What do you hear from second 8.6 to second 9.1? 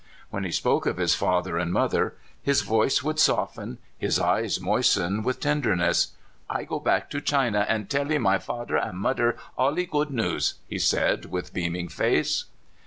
and